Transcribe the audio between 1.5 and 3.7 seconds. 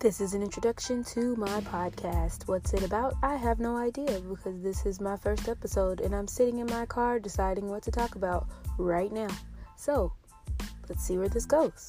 podcast. What's it about? I have